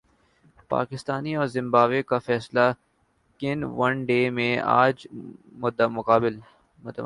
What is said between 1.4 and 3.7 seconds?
Zimbabwe فیصلہ کن